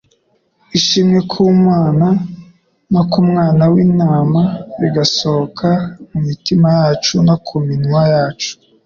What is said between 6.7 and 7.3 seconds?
yacu